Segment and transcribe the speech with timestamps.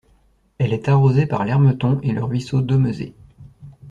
[0.57, 3.13] Elle est arrosée par l’Hermeton et le ruisseau d’Omezée.